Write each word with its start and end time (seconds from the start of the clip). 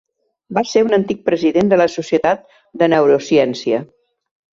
Va 0.57 0.61
ser 0.69 0.81
un 0.85 0.95
antic 0.97 1.19
president 1.29 1.69
de 1.73 1.79
la 1.81 1.87
Societat 1.97 2.47
de 2.83 2.87
Neurociència. 2.95 3.83